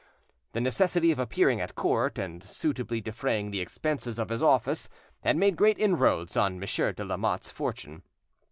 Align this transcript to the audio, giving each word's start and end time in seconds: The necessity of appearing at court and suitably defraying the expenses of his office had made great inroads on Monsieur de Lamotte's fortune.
The 0.53 0.61
necessity 0.61 1.11
of 1.11 1.19
appearing 1.19 1.61
at 1.61 1.75
court 1.75 2.17
and 2.17 2.43
suitably 2.43 3.01
defraying 3.01 3.51
the 3.51 3.61
expenses 3.61 4.17
of 4.17 4.29
his 4.29 4.41
office 4.41 4.89
had 5.19 5.37
made 5.37 5.55
great 5.55 5.77
inroads 5.77 6.35
on 6.35 6.59
Monsieur 6.59 6.91
de 6.91 7.05
Lamotte's 7.05 7.51
fortune. 7.51 8.01